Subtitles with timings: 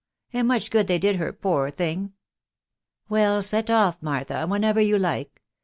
[0.33, 2.11] and much good they did her, poor thing!" ce
[3.09, 5.43] Well, set off, Martha, whenever you like.